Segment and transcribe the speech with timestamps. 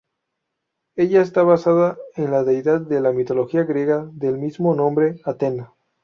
[0.95, 5.73] Ella está basada en la deidad de la Mitología griega del mismo nombre Atenea.